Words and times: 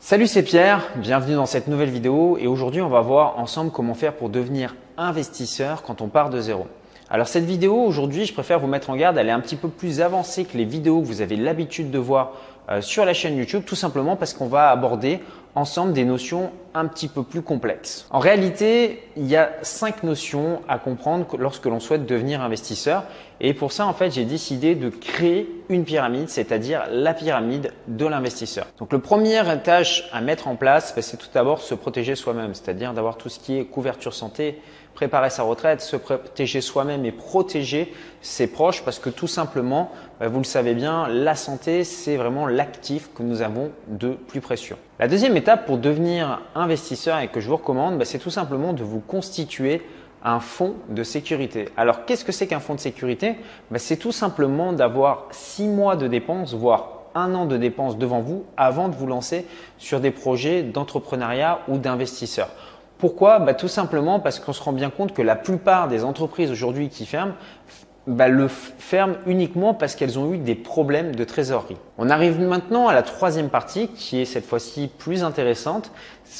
Salut, 0.00 0.28
c'est 0.28 0.44
Pierre, 0.44 0.86
bienvenue 0.94 1.34
dans 1.34 1.44
cette 1.44 1.66
nouvelle 1.66 1.90
vidéo. 1.90 2.38
Et 2.38 2.46
aujourd'hui 2.46 2.80
on 2.80 2.88
va 2.88 3.00
voir 3.00 3.36
ensemble 3.40 3.72
comment 3.72 3.94
faire 3.94 4.14
pour 4.14 4.28
devenir 4.28 4.76
investisseur 4.96 5.82
quand 5.82 6.00
on 6.00 6.08
part 6.08 6.30
de 6.30 6.40
zéro. 6.40 6.68
Alors 7.10 7.26
cette 7.26 7.44
vidéo 7.44 7.74
aujourd'hui, 7.74 8.24
je 8.24 8.32
préfère 8.32 8.60
vous 8.60 8.68
mettre 8.68 8.90
en 8.90 8.96
garde, 8.96 9.18
elle 9.18 9.28
est 9.28 9.32
un 9.32 9.40
petit 9.40 9.56
peu 9.56 9.68
plus 9.68 10.00
avancée 10.00 10.44
que 10.44 10.56
les 10.56 10.64
vidéos 10.64 11.00
que 11.00 11.06
vous 11.06 11.20
avez 11.20 11.34
l'habitude 11.34 11.90
de 11.90 11.98
voir 11.98 12.32
sur 12.80 13.04
la 13.04 13.14
chaîne 13.14 13.36
YouTube, 13.36 13.62
tout 13.66 13.74
simplement 13.74 14.16
parce 14.16 14.34
qu'on 14.34 14.46
va 14.46 14.70
aborder 14.70 15.20
ensemble 15.54 15.92
des 15.92 16.04
notions 16.04 16.52
un 16.74 16.86
petit 16.86 17.08
peu 17.08 17.22
plus 17.22 17.42
complexes. 17.42 18.06
En 18.10 18.20
réalité, 18.20 19.02
il 19.16 19.26
y 19.26 19.36
a 19.36 19.50
cinq 19.62 20.02
notions 20.04 20.62
à 20.68 20.78
comprendre 20.78 21.26
lorsque 21.38 21.64
l'on 21.66 21.80
souhaite 21.80 22.06
devenir 22.06 22.40
investisseur. 22.40 23.04
Et 23.40 23.54
pour 23.54 23.72
ça, 23.72 23.86
en 23.86 23.92
fait, 23.92 24.10
j'ai 24.10 24.24
décidé 24.24 24.74
de 24.74 24.88
créer 24.88 25.48
une 25.68 25.84
pyramide, 25.84 26.28
c'est-à-dire 26.28 26.84
la 26.90 27.14
pyramide 27.14 27.72
de 27.88 28.06
l'investisseur. 28.06 28.66
Donc, 28.78 28.92
le 28.92 29.00
premier 29.00 29.42
tâche 29.64 30.08
à 30.12 30.20
mettre 30.20 30.48
en 30.48 30.56
place, 30.56 30.94
ben, 30.94 31.02
c'est 31.02 31.16
tout 31.16 31.28
d'abord 31.32 31.60
se 31.60 31.74
protéger 31.74 32.14
soi-même, 32.14 32.54
c'est-à-dire 32.54 32.92
d'avoir 32.92 33.16
tout 33.16 33.28
ce 33.28 33.38
qui 33.38 33.58
est 33.58 33.64
couverture 33.64 34.14
santé, 34.14 34.60
préparer 34.94 35.30
sa 35.30 35.44
retraite, 35.44 35.80
se 35.80 35.96
protéger 35.96 36.60
soi-même 36.60 37.04
et 37.04 37.12
protéger 37.12 37.94
ses 38.20 38.48
proches 38.48 38.82
parce 38.84 38.98
que 38.98 39.10
tout 39.10 39.28
simplement, 39.28 39.92
ben, 40.18 40.28
vous 40.28 40.38
le 40.38 40.44
savez 40.44 40.74
bien, 40.74 41.06
la 41.08 41.36
santé, 41.36 41.84
c'est 41.84 42.16
vraiment 42.16 42.46
l'actif 42.58 43.10
que 43.14 43.22
nous 43.22 43.40
avons 43.40 43.70
de 43.86 44.10
plus 44.10 44.40
précieux. 44.40 44.76
La 44.98 45.06
deuxième 45.06 45.36
étape 45.36 45.64
pour 45.64 45.78
devenir 45.78 46.42
investisseur 46.56 47.20
et 47.20 47.28
que 47.28 47.38
je 47.40 47.48
vous 47.48 47.56
recommande, 47.56 47.96
ben, 47.96 48.04
c'est 48.04 48.18
tout 48.18 48.30
simplement 48.30 48.72
de 48.72 48.82
vous 48.82 48.98
constituer 48.98 49.80
un 50.24 50.40
fonds 50.40 50.74
de 50.88 51.04
sécurité. 51.04 51.68
Alors, 51.76 52.04
qu'est-ce 52.04 52.24
que 52.24 52.32
c'est 52.32 52.48
qu'un 52.48 52.58
fonds 52.58 52.74
de 52.74 52.80
sécurité? 52.80 53.36
Ben, 53.70 53.78
C'est 53.78 53.96
tout 53.96 54.10
simplement 54.10 54.72
d'avoir 54.72 55.28
six 55.30 55.68
mois 55.68 55.94
de 55.94 56.08
dépenses, 56.08 56.52
voire 56.52 57.04
un 57.14 57.32
an 57.36 57.46
de 57.46 57.56
dépenses 57.56 57.96
devant 57.96 58.20
vous 58.20 58.44
avant 58.56 58.88
de 58.88 58.96
vous 58.96 59.06
lancer 59.06 59.46
sur 59.78 60.00
des 60.00 60.10
projets 60.10 60.64
d'entrepreneuriat 60.64 61.60
ou 61.68 61.78
d'investisseurs. 61.78 62.50
Pourquoi? 62.98 63.38
Bah, 63.38 63.54
Tout 63.54 63.68
simplement 63.68 64.18
parce 64.18 64.40
qu'on 64.40 64.52
se 64.52 64.62
rend 64.62 64.72
bien 64.72 64.90
compte 64.90 65.14
que 65.14 65.22
la 65.22 65.36
plupart 65.36 65.86
des 65.86 66.02
entreprises 66.02 66.50
aujourd'hui 66.50 66.88
qui 66.88 67.06
ferment 67.06 67.34
bah, 68.08 68.28
le 68.28 68.48
ferment 68.48 69.16
uniquement 69.26 69.74
parce 69.74 69.94
qu'elles 69.94 70.18
ont 70.18 70.32
eu 70.32 70.38
des 70.38 70.54
problèmes 70.54 71.14
de 71.14 71.24
trésorerie. 71.24 71.76
On 71.98 72.08
arrive 72.08 72.40
maintenant 72.40 72.88
à 72.88 72.94
la 72.94 73.02
troisième 73.02 73.50
partie 73.50 73.88
qui 73.88 74.20
est 74.20 74.24
cette 74.24 74.46
fois-ci 74.46 74.90
plus 74.98 75.22
intéressante. 75.22 75.92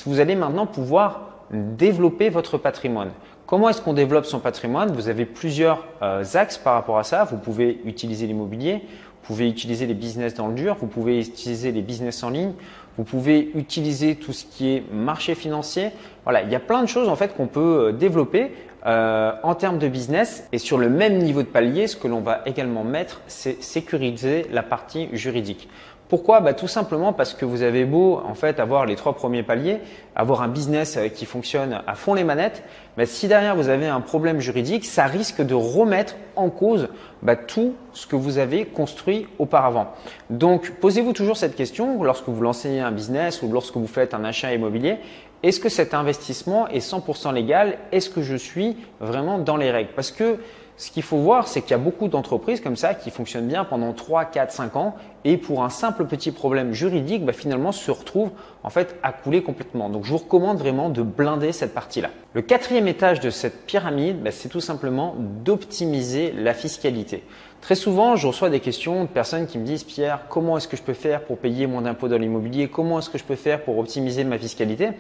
Vous 0.07 0.19
allez 0.19 0.35
maintenant 0.35 0.67
pouvoir 0.67 1.45
développer 1.51 2.31
votre 2.31 2.57
patrimoine. 2.57 3.11
Comment 3.47 3.69
est-ce 3.69 3.83
qu'on 3.83 3.93
développe 3.93 4.25
son 4.25 4.41
patrimoine? 4.41 4.93
Vous 4.93 5.09
avez 5.09 5.27
plusieurs 5.27 5.87
euh, 6.03 6.25
axes 6.35 6.59
par 6.59 6.75
rapport 6.75 6.99
à 6.99 7.05
ça. 7.05 7.25
Vous 7.25 7.37
pouvez 7.37 7.81
utiliser 7.85 8.27
l'immobilier, 8.27 8.83
vous 8.83 9.27
pouvez 9.27 9.49
utiliser 9.49 9.87
les 9.87 9.95
business 9.95 10.35
dans 10.35 10.49
le 10.49 10.55
dur, 10.55 10.77
vous 10.81 10.87
pouvez 10.87 11.21
utiliser 11.21 11.71
les 11.71 11.83
business 11.83 12.23
en 12.23 12.31
ligne, 12.31 12.53
vous 12.97 13.05
pouvez 13.05 13.51
utiliser 13.55 14.17
tout 14.17 14.33
ce 14.33 14.45
qui 14.45 14.71
est 14.71 14.83
marché 14.93 15.35
financier. 15.35 15.91
Voilà, 16.25 16.43
il 16.43 16.51
y 16.51 16.55
a 16.55 16.61
plein 16.61 16.83
de 16.83 16.89
choses 16.89 17.09
en 17.09 17.17
fait 17.17 17.37
qu'on 17.37 17.47
peut 17.47 17.89
euh, 17.89 17.93
développer 17.93 18.53
euh, 18.89 19.33
en 19.43 19.55
termes 19.55 19.79
de 19.79 19.89
business. 19.89 20.49
Et 20.53 20.59
sur 20.59 20.79
le 20.79 20.89
même 20.89 21.19
niveau 21.19 21.43
de 21.43 21.49
palier, 21.49 21.87
ce 21.87 21.97
que 21.97 22.09
l'on 22.09 22.21
va 22.21 22.41
également 22.47 22.85
mettre, 22.85 23.21
c'est 23.27 23.63
sécuriser 23.63 24.47
la 24.51 24.63
partie 24.63 25.09
juridique. 25.13 25.69
Pourquoi 26.09 26.41
bah, 26.41 26.55
Tout 26.55 26.69
simplement 26.69 27.13
parce 27.13 27.35
que 27.35 27.45
vous 27.45 27.63
avez 27.63 27.85
beau 27.85 28.21
en 28.25 28.35
fait 28.35 28.61
avoir 28.61 28.87
les 28.87 28.97
trois 28.97 29.15
premiers 29.15 29.43
paliers, 29.43 29.81
avoir 30.17 30.43
un 30.43 30.49
business 30.49 30.97
euh, 30.97 31.09
qui 31.09 31.27
fonctionne 31.27 31.83
à 31.87 31.95
fond 31.95 32.15
les 32.15 32.25
manettes, 32.25 32.63
mais 32.97 33.05
si 33.05 33.29
derrière 33.29 33.55
vous 33.55 33.69
avez 33.69 33.87
un 33.87 34.01
problème 34.01 34.41
juridique, 34.41 34.87
ça 34.87 35.05
risque 35.05 35.43
de 35.43 35.55
remettre 35.55 36.17
en 36.35 36.49
cause 36.49 36.89
bah, 37.23 37.37
tout 37.37 37.75
ce 37.93 38.07
que 38.07 38.17
vous 38.17 38.39
avez 38.39 38.65
construit 38.65 39.27
auparavant. 39.39 39.89
Donc 40.31 40.73
posez-vous 40.81 41.13
toujours 41.13 41.37
cette 41.37 41.55
question 41.55 42.03
lorsque 42.03 42.29
vous 42.29 42.41
lancez 42.41 42.79
un 42.79 42.91
business 42.91 43.43
ou 43.43 43.53
lorsque 43.53 43.77
vous 43.77 43.87
faites 43.87 44.15
un 44.15 44.25
achat 44.25 44.55
immobilier. 44.55 44.97
Est-ce 45.43 45.61
que 45.61 45.69
cet 45.69 45.95
investissement 45.95 46.69
est 46.69 46.79
100% 46.79 47.33
légal? 47.33 47.79
Est-ce 47.93 48.11
que 48.11 48.23
je 48.23 48.35
suis 48.35 48.77
vraiment 49.01 49.39
dans 49.39 49.57
les 49.57 49.71
règles? 49.71 49.91
Parce 49.95 50.11
que 50.11 50.39
ce 50.79 50.93
qu'il 50.93 51.03
faut 51.03 51.17
voir, 51.17 51.49
c'est 51.49 51.61
qu'il 51.61 51.73
y 51.73 51.75
a 51.75 51.79
beaucoup 51.79 52.07
d'entreprises 52.07 52.61
comme 52.61 52.77
ça 52.77 52.95
qui 52.95 53.11
fonctionnent 53.11 53.49
bien 53.49 53.65
pendant 53.65 53.93
3, 53.93 54.27
4, 54.27 54.53
5 54.53 54.77
ans 54.77 54.95
et 55.25 55.37
pour 55.37 55.65
un 55.65 55.71
simple 55.71 56.05
petit 56.05 56.31
problème 56.31 56.73
juridique, 56.73 57.25
bah, 57.25 57.33
finalement 57.33 57.73
se 57.73 57.91
retrouvent 57.91 58.31
en 58.63 58.71
fait 58.71 58.95
à 59.03 59.13
couler 59.13 59.43
complètement. 59.43 59.91
Donc 59.91 60.05
je 60.05 60.13
vous 60.13 60.19
recommande 60.19 60.59
vraiment 60.59 60.89
de 60.89 61.03
blinder 61.03 61.51
cette 61.51 61.75
partie-là. 61.75 62.11
Le 62.33 62.43
quatrième 62.43 62.87
étage 62.87 63.19
de 63.19 63.31
cette 63.31 63.67
pyramide, 63.67 64.23
bah, 64.23 64.31
c'est 64.31 64.49
tout 64.49 64.61
simplement 64.61 65.17
d'optimiser 65.19 66.33
la 66.33 66.55
fiscalité. 66.55 67.25
Très 67.61 67.75
souvent, 67.75 68.15
je 68.15 68.29
reçois 68.29 68.51
des 68.51 68.61
questions 68.61 69.03
de 69.03 69.09
personnes 69.09 69.49
qui 69.49 69.59
me 69.59 69.65
disent 69.65 69.83
Pierre, 69.83 70.21
comment 70.29 70.57
est-ce 70.57 70.69
que 70.69 70.77
je 70.77 70.83
peux 70.83 70.95
faire 70.95 71.25
pour 71.25 71.39
payer 71.39 71.67
mon 71.67 71.87
impôt 71.87 72.07
dans 72.07 72.17
l'immobilier? 72.17 72.69
Comment 72.69 73.01
est-ce 73.01 73.11
que 73.11 73.19
je 73.19 73.25
peux 73.25 73.35
faire 73.35 73.65
pour 73.65 73.79
optimiser 73.79 74.23
ma 74.23 74.39
fiscalité? 74.39 74.91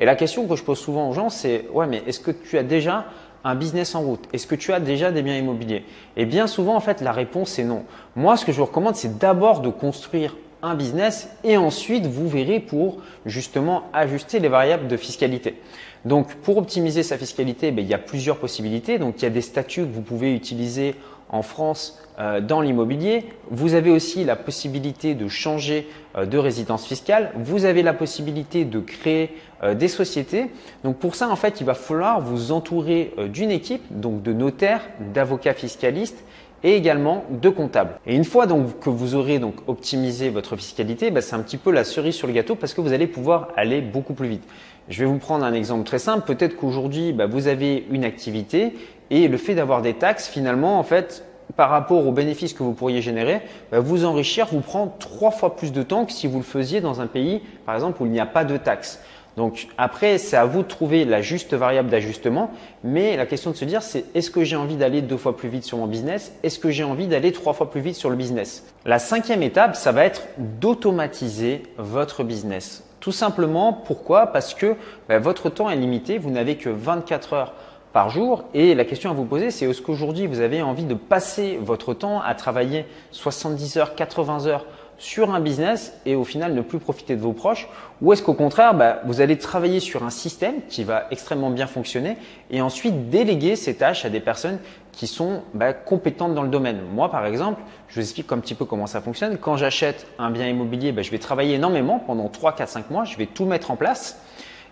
Et 0.00 0.04
la 0.04 0.16
question 0.16 0.48
que 0.48 0.56
je 0.56 0.64
pose 0.64 0.80
souvent 0.80 1.08
aux 1.08 1.12
gens, 1.12 1.30
c'est 1.30 1.66
ouais, 1.72 1.86
mais 1.86 2.02
est-ce 2.08 2.18
que 2.18 2.32
tu 2.32 2.58
as 2.58 2.64
déjà 2.64 3.06
un 3.48 3.54
business 3.54 3.94
en 3.94 4.02
route 4.02 4.24
Est-ce 4.32 4.46
que 4.46 4.54
tu 4.54 4.72
as 4.72 4.80
déjà 4.80 5.10
des 5.10 5.22
biens 5.22 5.36
immobiliers? 5.36 5.84
Et 6.16 6.26
bien 6.26 6.46
souvent, 6.46 6.76
en 6.76 6.80
fait, 6.80 7.00
la 7.00 7.12
réponse 7.12 7.58
est 7.58 7.64
non. 7.64 7.84
Moi, 8.16 8.36
ce 8.36 8.44
que 8.44 8.52
je 8.52 8.58
vous 8.58 8.66
recommande, 8.66 8.96
c'est 8.96 9.18
d'abord 9.18 9.60
de 9.60 9.70
construire 9.70 10.36
un 10.62 10.74
business 10.74 11.28
et 11.44 11.56
ensuite 11.56 12.06
vous 12.06 12.28
verrez 12.28 12.60
pour 12.60 12.98
justement 13.26 13.84
ajuster 13.92 14.40
les 14.40 14.48
variables 14.48 14.88
de 14.88 14.96
fiscalité. 14.96 15.60
Donc 16.04 16.34
pour 16.36 16.58
optimiser 16.58 17.02
sa 17.02 17.18
fiscalité, 17.18 17.70
ben, 17.70 17.84
il 17.84 17.88
y 17.88 17.94
a 17.94 17.98
plusieurs 17.98 18.38
possibilités. 18.38 18.98
Donc 18.98 19.16
il 19.18 19.22
y 19.22 19.26
a 19.26 19.30
des 19.30 19.40
statuts 19.40 19.82
que 19.82 19.92
vous 19.92 20.02
pouvez 20.02 20.34
utiliser 20.34 20.94
en 21.30 21.42
France 21.42 21.98
euh, 22.18 22.40
dans 22.40 22.60
l'immobilier. 22.60 23.24
Vous 23.50 23.74
avez 23.74 23.90
aussi 23.90 24.24
la 24.24 24.36
possibilité 24.36 25.14
de 25.14 25.28
changer 25.28 25.88
euh, 26.16 26.26
de 26.26 26.38
résidence 26.38 26.86
fiscale. 26.86 27.32
Vous 27.36 27.64
avez 27.64 27.82
la 27.82 27.92
possibilité 27.92 28.64
de 28.64 28.80
créer 28.80 29.36
euh, 29.62 29.74
des 29.74 29.88
sociétés. 29.88 30.46
Donc 30.84 30.98
pour 30.98 31.14
ça, 31.14 31.28
en 31.28 31.36
fait, 31.36 31.60
il 31.60 31.64
va 31.64 31.74
falloir 31.74 32.20
vous 32.20 32.52
entourer 32.52 33.14
d'une 33.28 33.50
équipe, 33.50 33.82
donc 33.90 34.22
de 34.22 34.32
notaires, 34.32 34.82
d'avocats 35.12 35.54
fiscalistes 35.54 36.24
et 36.64 36.74
également 36.74 37.24
de 37.30 37.48
comptables. 37.48 38.00
Et 38.06 38.16
une 38.16 38.24
fois 38.24 38.46
donc 38.46 38.80
que 38.80 38.90
vous 38.90 39.14
aurez 39.14 39.38
donc 39.38 39.54
optimisé 39.68 40.28
votre 40.28 40.56
fiscalité, 40.56 41.10
bah, 41.10 41.20
c'est 41.20 41.36
un 41.36 41.40
petit 41.40 41.56
peu 41.56 41.70
la 41.70 41.84
cerise 41.84 42.14
sur 42.14 42.26
le 42.26 42.32
gâteau 42.32 42.56
parce 42.56 42.74
que 42.74 42.80
vous 42.80 42.92
allez 42.92 43.06
pouvoir 43.06 43.48
aller 43.56 43.80
beaucoup 43.80 44.14
plus 44.14 44.28
vite. 44.28 44.44
Je 44.88 45.00
vais 45.00 45.10
vous 45.10 45.18
prendre 45.18 45.44
un 45.44 45.52
exemple 45.52 45.84
très 45.84 45.98
simple. 45.98 46.26
Peut-être 46.26 46.56
qu'aujourd'hui, 46.56 47.12
bah, 47.12 47.26
vous 47.26 47.46
avez 47.46 47.86
une 47.90 48.04
activité 48.04 48.74
et 49.10 49.28
le 49.28 49.36
fait 49.36 49.54
d'avoir 49.54 49.82
des 49.82 49.94
taxes, 49.94 50.28
finalement, 50.28 50.78
en 50.78 50.82
fait, 50.82 51.24
par 51.56 51.70
rapport 51.70 52.06
aux 52.06 52.12
bénéfices 52.12 52.54
que 52.54 52.62
vous 52.62 52.72
pourriez 52.72 53.02
générer, 53.02 53.42
bah, 53.70 53.80
vous 53.80 54.04
enrichir 54.04 54.48
vous 54.50 54.60
prend 54.60 54.94
trois 54.98 55.30
fois 55.30 55.56
plus 55.56 55.72
de 55.72 55.82
temps 55.82 56.06
que 56.06 56.12
si 56.12 56.26
vous 56.26 56.38
le 56.38 56.44
faisiez 56.44 56.80
dans 56.80 57.00
un 57.00 57.06
pays, 57.06 57.42
par 57.66 57.74
exemple, 57.74 58.02
où 58.02 58.06
il 58.06 58.12
n'y 58.12 58.20
a 58.20 58.26
pas 58.26 58.44
de 58.44 58.56
taxes. 58.56 59.00
Donc 59.36 59.68
après, 59.78 60.18
c'est 60.18 60.36
à 60.36 60.46
vous 60.46 60.62
de 60.62 60.68
trouver 60.68 61.04
la 61.04 61.22
juste 61.22 61.54
variable 61.54 61.90
d'ajustement, 61.90 62.50
mais 62.82 63.16
la 63.16 63.24
question 63.24 63.52
de 63.52 63.56
se 63.56 63.64
dire, 63.64 63.82
c'est 63.82 64.04
est-ce 64.16 64.30
que 64.30 64.42
j'ai 64.42 64.56
envie 64.56 64.76
d'aller 64.76 65.00
deux 65.00 65.16
fois 65.16 65.36
plus 65.36 65.48
vite 65.48 65.64
sur 65.64 65.78
mon 65.78 65.86
business? 65.86 66.32
Est-ce 66.42 66.58
que 66.58 66.70
j'ai 66.70 66.82
envie 66.82 67.06
d'aller 67.06 67.30
trois 67.30 67.52
fois 67.52 67.70
plus 67.70 67.80
vite 67.80 67.94
sur 67.94 68.10
le 68.10 68.16
business? 68.16 68.64
La 68.84 68.98
cinquième 68.98 69.42
étape, 69.42 69.76
ça 69.76 69.92
va 69.92 70.04
être 70.04 70.22
d'automatiser 70.38 71.62
votre 71.76 72.24
business. 72.24 72.87
Tout 73.00 73.12
simplement, 73.12 73.72
pourquoi? 73.72 74.28
Parce 74.28 74.54
que 74.54 74.76
bah, 75.08 75.18
votre 75.18 75.50
temps 75.50 75.70
est 75.70 75.76
limité, 75.76 76.18
vous 76.18 76.30
n'avez 76.30 76.56
que 76.56 76.68
24 76.68 77.32
heures 77.32 77.52
par 77.92 78.10
jour. 78.10 78.44
Et 78.54 78.74
la 78.74 78.84
question 78.84 79.10
à 79.10 79.14
vous 79.14 79.24
poser, 79.24 79.50
c'est 79.50 79.68
est-ce 79.68 79.82
qu'aujourd'hui 79.82 80.26
vous 80.26 80.40
avez 80.40 80.62
envie 80.62 80.84
de 80.84 80.94
passer 80.94 81.58
votre 81.62 81.94
temps 81.94 82.20
à 82.20 82.34
travailler 82.34 82.86
70 83.12 83.76
heures, 83.78 83.94
80 83.94 84.46
heures 84.46 84.66
sur 84.98 85.32
un 85.32 85.40
business 85.40 85.94
et 86.04 86.16
au 86.16 86.24
final 86.24 86.54
ne 86.54 86.60
plus 86.60 86.78
profiter 86.78 87.16
de 87.16 87.20
vos 87.20 87.32
proches 87.32 87.68
Ou 88.02 88.12
est-ce 88.12 88.22
qu'au 88.22 88.34
contraire, 88.34 88.74
bah, 88.74 89.00
vous 89.04 89.20
allez 89.20 89.38
travailler 89.38 89.80
sur 89.80 90.02
un 90.02 90.10
système 90.10 90.56
qui 90.68 90.84
va 90.84 91.06
extrêmement 91.10 91.50
bien 91.50 91.66
fonctionner 91.66 92.16
et 92.50 92.60
ensuite 92.60 93.08
déléguer 93.08 93.56
ces 93.56 93.76
tâches 93.76 94.04
à 94.04 94.10
des 94.10 94.20
personnes 94.20 94.58
qui 94.92 95.06
sont 95.06 95.42
bah, 95.54 95.72
compétentes 95.72 96.34
dans 96.34 96.42
le 96.42 96.48
domaine? 96.48 96.80
Moi, 96.92 97.10
par 97.10 97.24
exemple, 97.26 97.62
je 97.88 97.94
vous 97.94 98.00
explique 98.00 98.30
un 98.32 98.38
petit 98.38 98.54
peu 98.54 98.64
comment 98.64 98.88
ça 98.88 99.00
fonctionne. 99.00 99.38
Quand 99.38 99.56
j'achète 99.56 100.06
un 100.18 100.30
bien 100.30 100.48
immobilier, 100.48 100.90
bah, 100.90 101.02
je 101.02 101.10
vais 101.10 101.18
travailler 101.18 101.54
énormément 101.54 102.00
pendant 102.00 102.28
3, 102.28 102.56
4, 102.56 102.68
5 102.68 102.90
mois, 102.90 103.04
je 103.04 103.16
vais 103.16 103.26
tout 103.26 103.44
mettre 103.44 103.70
en 103.70 103.76
place. 103.76 104.20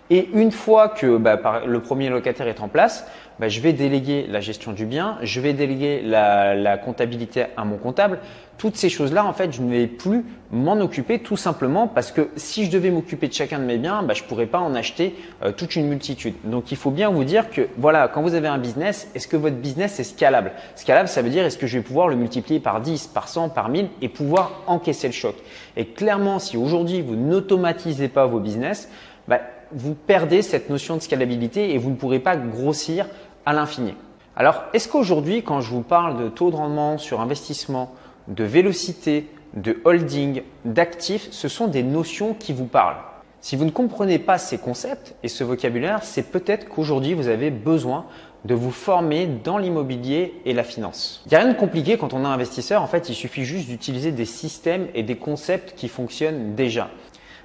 Et 0.09 0.29
une 0.33 0.53
fois 0.53 0.89
que 0.89 1.17
bah, 1.17 1.63
le 1.67 1.81
premier 1.81 2.09
locataire 2.09 2.47
est 2.47 2.61
en 2.61 2.69
place, 2.69 3.07
bah, 3.41 3.49
je 3.49 3.61
vais 3.61 3.73
déléguer 3.73 4.27
la 4.29 4.41
gestion 4.41 4.73
du 4.73 4.87
bien, 4.87 5.19
je 5.23 5.41
vais 5.41 5.53
déléguer 5.53 6.01
la, 6.03 6.55
la 6.55 6.79
comptabilité 6.79 7.47
à 7.57 7.65
mon 7.65 7.77
comptable. 7.77 8.21
Toutes 8.57 8.77
ces 8.77 8.89
choses-là, 8.89 9.27
en 9.27 9.35
fait, 9.35 9.53
je 9.53 9.61
ne 9.61 9.71
vais 9.71 9.87
plus 9.87 10.25
m'en 10.53 10.81
occuper 10.81 11.19
tout 11.19 11.37
simplement 11.37 11.89
parce 11.89 12.13
que 12.13 12.31
si 12.37 12.65
je 12.65 12.71
devais 12.71 12.91
m'occuper 12.91 13.29
de 13.29 13.35
chacun 13.35 13.59
de 13.59 13.65
mes 13.65 13.79
biens, 13.79 14.03
bah, 14.03 14.15
je 14.15 14.23
ne 14.23 14.29
pourrais 14.29 14.47
pas 14.47 14.61
en 14.61 14.75
acheter 14.75 15.17
euh, 15.43 15.53
toute 15.53 15.75
une 15.77 15.89
multitude. 15.89 16.35
Donc, 16.45 16.71
il 16.71 16.77
faut 16.77 16.93
bien 16.93 17.11
vous 17.11 17.25
dire 17.25 17.51
que 17.51 17.69
voilà, 17.77 18.09
quand 18.09 18.23
vous 18.23 18.35
avez 18.35 18.49
un 18.49 18.59
business, 18.59 19.11
est-ce 19.15 19.27
que 19.27 19.37
votre 19.37 19.57
business 19.57 19.99
est 19.99 20.05
scalable? 20.05 20.53
Scalable, 20.77 21.09
ça 21.09 21.21
veut 21.21 21.31
dire 21.31 21.45
est-ce 21.45 21.59
que 21.59 21.67
je 21.67 21.79
vais 21.79 21.85
pouvoir 21.85 22.09
le 22.09 22.17
multiplier 22.17 22.61
par 22.61 22.81
10, 22.81 23.09
par 23.09 23.29
100, 23.29 23.49
par 23.51 23.69
1000 23.69 23.89
et 24.01 24.09
pouvoir 24.09 24.63
encaisser 24.69 25.09
le 25.09 25.13
choc? 25.13 25.35
Et 25.77 25.85
clairement, 25.85 26.39
si 26.39 26.57
aujourd'hui 26.57 27.03
vous 27.03 27.17
n'automatisez 27.17 28.09
pas 28.09 28.25
vos 28.27 28.39
business, 28.39 28.89
bah, 29.29 29.41
vous 29.73 29.95
perdez 29.95 30.43
cette 30.43 30.71
notion 30.71 30.97
de 30.97 31.03
scalabilité 31.03 31.75
et 31.75 31.79
vous 31.79 31.91
ne 31.91 31.97
pourrez 31.97 32.21
pas 32.21 32.37
grossir 32.37 33.07
à 33.45 33.53
l'infini. 33.53 33.95
Alors, 34.37 34.65
est-ce 34.75 34.89
qu'aujourd'hui, 34.89 35.43
quand 35.43 35.61
je 35.61 35.71
vous 35.71 35.83
parle 35.83 36.23
de 36.23 36.29
taux 36.29 36.51
de 36.51 36.57
rendement 36.57 36.99
sur 36.99 37.21
investissement, 37.21 37.93
de 38.29 38.45
vélocité, 38.45 39.29
de 39.55 39.79
holding, 39.85 40.43
d'actifs, 40.65 41.29
ce 41.31 41.49
sont 41.49 41.69
des 41.69 41.83
notions 41.83 42.35
qui 42.35 42.53
vous 42.53 42.67
parlent? 42.67 42.99
Si 43.41 43.55
vous 43.55 43.65
ne 43.65 43.71
comprenez 43.71 44.19
pas 44.19 44.39
ces 44.39 44.59
concepts 44.59 45.15
et 45.23 45.29
ce 45.29 45.45
vocabulaire, 45.45 46.01
c'est 46.03 46.31
peut-être 46.31 46.69
qu'aujourd'hui 46.69 47.15
vous 47.15 47.29
avez 47.29 47.51
besoin 47.51 48.07
de 48.45 48.55
vous 48.55 48.71
former 48.71 49.27
dans 49.27 49.59
l'immobilier 49.59 50.35
et 50.45 50.53
la 50.53 50.65
finance. 50.65 51.23
Il 51.27 51.29
n'y 51.31 51.37
a 51.37 51.41
rien 51.41 51.53
de 51.53 51.59
compliqué 51.59 51.97
quand 51.97 52.13
on 52.13 52.25
est 52.25 52.29
investisseur, 52.29 52.83
en 52.83 52.87
fait 52.87 53.09
il 53.09 53.15
suffit 53.15 53.45
juste 53.45 53.69
d'utiliser 53.69 54.13
des 54.13 54.25
systèmes 54.25 54.89
et 54.95 55.03
des 55.03 55.17
concepts 55.17 55.75
qui 55.77 55.89
fonctionnent 55.89 56.55
déjà. 56.55 56.91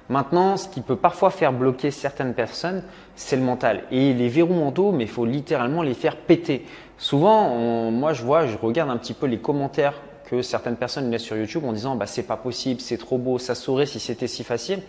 Maintenant, 0.08 0.56
ce 0.56 0.68
qui 0.68 0.80
peut 0.80 0.96
parfois 0.96 1.30
faire 1.30 1.52
bloquer 1.52 1.90
certaines 1.90 2.34
personnes, 2.34 2.82
c'est 3.14 3.36
le 3.36 3.42
mental. 3.42 3.84
Et 3.90 4.12
les 4.12 4.28
verrous 4.28 4.54
mentaux, 4.54 4.92
mais 4.92 5.04
il 5.04 5.10
faut 5.10 5.24
littéralement 5.24 5.82
les 5.82 5.94
faire 5.94 6.16
péter. 6.16 6.66
Souvent, 6.98 7.90
moi 7.90 8.12
je 8.12 8.22
vois, 8.22 8.46
je 8.46 8.56
regarde 8.56 8.90
un 8.90 8.96
petit 8.96 9.14
peu 9.14 9.26
les 9.26 9.38
commentaires 9.38 9.94
que 10.26 10.42
certaines 10.42 10.76
personnes 10.76 11.10
laissent 11.10 11.22
sur 11.22 11.36
YouTube 11.36 11.64
en 11.64 11.72
disant 11.72 11.94
bah 11.96 12.06
c'est 12.06 12.22
pas 12.22 12.36
possible, 12.36 12.80
c'est 12.80 12.96
trop 12.96 13.18
beau, 13.18 13.38
ça 13.38 13.54
saurait 13.54 13.86
si 13.86 14.00
c'était 14.00 14.28
si 14.28 14.44
facile. 14.44 14.82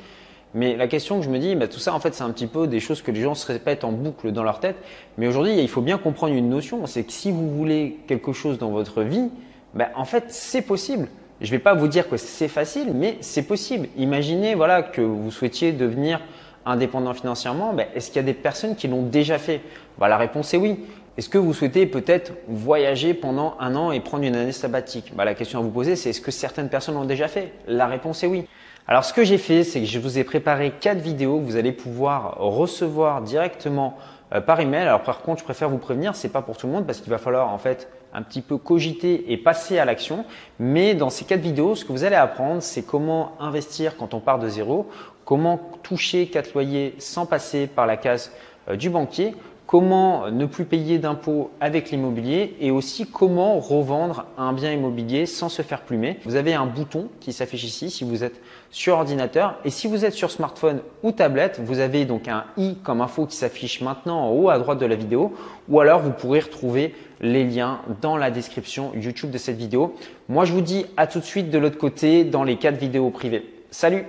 Mais 0.53 0.75
la 0.75 0.87
question 0.87 1.17
que 1.17 1.25
je 1.25 1.29
me 1.29 1.39
dis, 1.39 1.55
bah, 1.55 1.67
tout 1.67 1.79
ça, 1.79 1.93
en 1.93 1.99
fait, 1.99 2.13
c'est 2.13 2.23
un 2.23 2.29
petit 2.29 2.47
peu 2.47 2.67
des 2.67 2.79
choses 2.79 3.01
que 3.01 3.11
les 3.11 3.21
gens 3.21 3.33
se 3.33 3.47
répètent 3.47 3.83
en 3.83 3.91
boucle 3.91 4.31
dans 4.31 4.43
leur 4.43 4.59
tête. 4.59 4.75
Mais 5.17 5.27
aujourd'hui, 5.27 5.57
il 5.57 5.67
faut 5.67 5.81
bien 5.81 5.97
comprendre 5.97 6.35
une 6.35 6.49
notion, 6.49 6.85
c'est 6.85 7.03
que 7.03 7.11
si 7.11 7.31
vous 7.31 7.49
voulez 7.55 7.97
quelque 8.07 8.33
chose 8.33 8.59
dans 8.59 8.69
votre 8.69 9.01
vie, 9.01 9.29
bah, 9.73 9.89
en 9.95 10.05
fait, 10.05 10.25
c'est 10.27 10.61
possible. 10.61 11.07
Je 11.41 11.47
ne 11.47 11.51
vais 11.51 11.59
pas 11.59 11.73
vous 11.73 11.87
dire 11.87 12.09
que 12.09 12.17
c'est 12.17 12.47
facile, 12.47 12.93
mais 12.93 13.17
c'est 13.21 13.43
possible. 13.43 13.87
Imaginez, 13.97 14.55
voilà, 14.55 14.81
que 14.81 15.01
vous 15.01 15.31
souhaitiez 15.31 15.71
devenir 15.71 16.21
indépendant 16.65 17.13
financièrement. 17.13 17.73
Bah, 17.73 17.83
est-ce 17.95 18.07
qu'il 18.07 18.17
y 18.17 18.19
a 18.19 18.23
des 18.23 18.33
personnes 18.33 18.75
qui 18.75 18.87
l'ont 18.87 19.03
déjà 19.03 19.37
fait? 19.37 19.61
Bah, 19.97 20.07
La 20.07 20.17
réponse 20.17 20.53
est 20.53 20.57
oui. 20.57 20.79
Est-ce 21.17 21.29
que 21.29 21.37
vous 21.37 21.53
souhaitez 21.53 21.85
peut-être 21.85 22.31
voyager 22.47 23.13
pendant 23.13 23.55
un 23.59 23.75
an 23.75 23.91
et 23.91 23.99
prendre 23.99 24.23
une 24.23 24.35
année 24.35 24.51
sabbatique? 24.51 25.13
Bah, 25.15 25.25
La 25.25 25.35
question 25.35 25.59
à 25.59 25.61
vous 25.61 25.69
poser, 25.69 25.95
c'est 25.95 26.11
est-ce 26.11 26.21
que 26.21 26.31
certaines 26.31 26.69
personnes 26.69 26.95
l'ont 26.95 27.05
déjà 27.05 27.27
fait? 27.27 27.53
La 27.67 27.87
réponse 27.87 28.23
est 28.23 28.27
oui. 28.27 28.47
Alors 28.87 29.05
ce 29.05 29.13
que 29.13 29.23
j'ai 29.23 29.37
fait, 29.37 29.63
c'est 29.63 29.79
que 29.79 29.85
je 29.85 29.99
vous 29.99 30.17
ai 30.19 30.23
préparé 30.23 30.73
quatre 30.79 30.99
vidéos 30.99 31.39
que 31.39 31.45
vous 31.45 31.55
allez 31.55 31.71
pouvoir 31.71 32.37
recevoir 32.37 33.21
directement 33.21 33.97
euh, 34.33 34.41
par 34.41 34.59
email. 34.59 34.81
Alors 34.81 35.03
par 35.03 35.21
contre, 35.21 35.39
je 35.39 35.45
préfère 35.45 35.69
vous 35.69 35.77
prévenir, 35.77 36.15
c'est 36.15 36.29
pas 36.29 36.41
pour 36.41 36.57
tout 36.57 36.67
le 36.67 36.73
monde 36.73 36.85
parce 36.85 36.99
qu'il 36.99 37.09
va 37.09 37.17
falloir 37.17 37.49
en 37.53 37.57
fait 37.57 37.89
un 38.13 38.21
petit 38.21 38.41
peu 38.41 38.57
cogiter 38.57 39.31
et 39.31 39.37
passer 39.37 39.79
à 39.79 39.85
l'action. 39.85 40.25
Mais 40.59 40.93
dans 40.93 41.09
ces 41.09 41.25
quatre 41.25 41.41
vidéos, 41.41 41.75
ce 41.75 41.85
que 41.85 41.91
vous 41.91 42.03
allez 42.03 42.15
apprendre, 42.15 42.61
c'est 42.61 42.83
comment 42.83 43.33
investir 43.39 43.97
quand 43.97 44.13
on 44.13 44.19
part 44.19 44.39
de 44.39 44.49
zéro, 44.49 44.89
comment 45.25 45.59
toucher 45.83 46.27
quatre 46.27 46.53
loyers 46.53 46.95
sans 46.99 47.25
passer 47.25 47.67
par 47.67 47.85
la 47.85 47.97
case 47.97 48.31
euh, 48.69 48.75
du 48.75 48.89
banquier, 48.89 49.35
comment 49.73 50.29
ne 50.29 50.45
plus 50.45 50.65
payer 50.65 50.99
d'impôts 50.99 51.49
avec 51.59 51.89
l'immobilier 51.89 52.55
et 52.59 52.69
aussi 52.69 53.07
comment 53.07 53.59
revendre 53.59 54.27
un 54.37 54.53
bien 54.53 54.71
immobilier 54.71 55.25
sans 55.25 55.49
se 55.49 55.63
faire 55.63 55.81
plumer. 55.81 56.19
Vous 56.25 56.35
avez 56.35 56.53
un 56.53 56.67
bouton 56.67 57.07
qui 57.19 57.33
s'affiche 57.33 57.63
ici 57.63 57.89
si 57.89 58.03
vous 58.03 58.23
êtes 58.23 58.39
sur 58.69 58.93
ordinateur 58.93 59.57
et 59.65 59.71
si 59.71 59.87
vous 59.87 60.05
êtes 60.05 60.13
sur 60.13 60.29
smartphone 60.29 60.81
ou 61.01 61.11
tablette, 61.11 61.59
vous 61.59 61.79
avez 61.79 62.05
donc 62.05 62.27
un 62.27 62.43
i 62.55 62.75
comme 62.83 63.01
info 63.01 63.25
qui 63.25 63.35
s'affiche 63.35 63.81
maintenant 63.81 64.27
en 64.27 64.29
haut 64.29 64.49
à 64.51 64.59
droite 64.59 64.77
de 64.77 64.85
la 64.85 64.93
vidéo 64.93 65.33
ou 65.67 65.79
alors 65.79 66.01
vous 66.01 66.11
pourrez 66.11 66.41
retrouver 66.41 66.93
les 67.19 67.43
liens 67.43 67.79
dans 67.99 68.15
la 68.15 68.29
description 68.29 68.91
YouTube 68.93 69.31
de 69.31 69.39
cette 69.39 69.57
vidéo. 69.57 69.95
Moi 70.29 70.45
je 70.45 70.53
vous 70.53 70.61
dis 70.61 70.85
à 70.97 71.07
tout 71.07 71.17
de 71.17 71.25
suite 71.25 71.49
de 71.49 71.57
l'autre 71.57 71.79
côté 71.79 72.25
dans 72.25 72.43
les 72.43 72.57
quatre 72.57 72.77
vidéos 72.77 73.09
privées. 73.09 73.43
Salut 73.71 74.05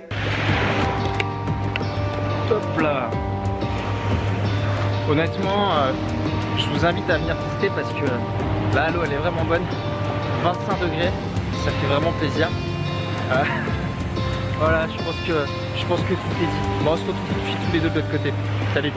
là 2.79 3.09
Honnêtement, 5.09 5.71
euh, 5.71 5.91
je 6.57 6.65
vous 6.69 6.83
invite 6.83 7.07
à 7.11 7.19
venir 7.19 7.35
tester 7.37 7.69
parce 7.75 7.93
que 7.93 8.05
là 8.75 8.89
l'eau 8.89 9.01
elle 9.05 9.13
est 9.13 9.17
vraiment 9.17 9.45
bonne. 9.45 9.61
25 10.43 10.79
degrés, 10.79 11.11
ça 11.63 11.71
fait 11.71 11.87
vraiment 11.87 12.11
plaisir. 12.13 12.49
Euh, 13.31 13.43
voilà, 14.59 14.87
je 14.87 14.97
pense 15.03 15.15
que 15.27 15.45
je 15.77 15.85
pense 15.85 16.01
que 16.01 16.13
tout 16.13 16.41
est 16.41 16.47
dit. 16.47 16.83
Bon, 16.83 16.93
on 16.93 16.97
se 16.97 17.01
retrouve 17.01 17.15
tout 17.27 17.39
de 17.39 17.45
suite 17.45 17.59
tous 17.67 17.73
les 17.73 17.79
deux 17.81 17.89
de 17.89 17.95
l'autre 17.95 18.11
côté. 18.11 18.33
Salut 18.73 18.91